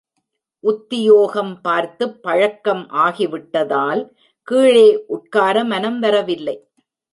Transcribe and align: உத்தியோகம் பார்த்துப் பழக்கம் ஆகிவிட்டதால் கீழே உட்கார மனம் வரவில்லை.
உத்தியோகம் 0.63 1.61
பார்த்துப் 1.61 2.23
பழக்கம் 2.23 2.87
ஆகிவிட்டதால் 2.89 4.09
கீழே 4.43 5.03
உட்கார 5.07 5.63
மனம் 5.63 5.99
வரவில்லை. 5.99 6.67